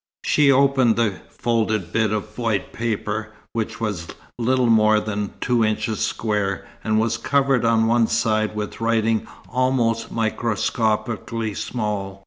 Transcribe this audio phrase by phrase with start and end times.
[0.25, 4.07] She opened the folded bit of white paper, which was
[4.39, 10.11] little more than two inches square, and was covered on one side with writing almost
[10.11, 12.19] microscopically small.